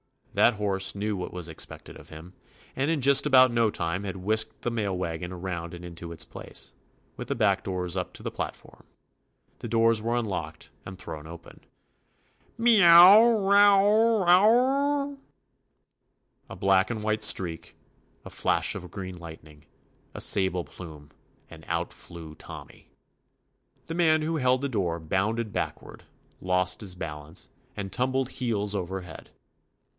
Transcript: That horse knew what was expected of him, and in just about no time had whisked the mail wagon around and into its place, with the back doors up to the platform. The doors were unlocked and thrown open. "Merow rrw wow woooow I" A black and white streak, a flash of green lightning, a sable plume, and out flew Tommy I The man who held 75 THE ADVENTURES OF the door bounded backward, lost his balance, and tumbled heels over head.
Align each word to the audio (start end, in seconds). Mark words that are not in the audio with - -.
That 0.33 0.55
horse 0.55 0.95
knew 0.95 1.15
what 1.15 1.33
was 1.33 1.47
expected 1.49 1.95
of 1.97 2.09
him, 2.09 2.33
and 2.75 2.89
in 2.89 3.01
just 3.01 3.27
about 3.27 3.51
no 3.51 3.69
time 3.69 4.03
had 4.03 4.15
whisked 4.17 4.61
the 4.61 4.71
mail 4.71 4.97
wagon 4.97 5.31
around 5.31 5.75
and 5.75 5.83
into 5.85 6.11
its 6.11 6.25
place, 6.25 6.73
with 7.17 7.27
the 7.27 7.35
back 7.35 7.63
doors 7.63 7.95
up 7.97 8.13
to 8.13 8.23
the 8.23 8.31
platform. 8.31 8.85
The 9.59 9.67
doors 9.67 10.01
were 10.01 10.15
unlocked 10.15 10.71
and 10.85 10.97
thrown 10.97 11.27
open. 11.27 11.65
"Merow 12.57 13.39
rrw 13.41 14.25
wow 14.25 14.49
woooow 14.49 15.17
I" 15.17 15.17
A 16.49 16.55
black 16.55 16.89
and 16.89 17.03
white 17.03 17.23
streak, 17.23 17.75
a 18.25 18.29
flash 18.31 18.73
of 18.73 18.89
green 18.89 19.17
lightning, 19.17 19.65
a 20.15 20.21
sable 20.21 20.63
plume, 20.63 21.11
and 21.47 21.63
out 21.67 21.93
flew 21.93 22.33
Tommy 22.33 22.87
I 22.89 22.93
The 23.87 23.93
man 23.95 24.21
who 24.23 24.37
held 24.37 24.61
75 24.61 24.61
THE 24.61 24.65
ADVENTURES 24.65 24.95
OF 24.95 25.05
the 25.05 25.07
door 25.07 25.07
bounded 25.19 25.53
backward, 25.53 26.03
lost 26.39 26.81
his 26.81 26.95
balance, 26.95 27.49
and 27.75 27.91
tumbled 27.91 28.29
heels 28.29 28.73
over 28.73 29.01
head. 29.01 29.29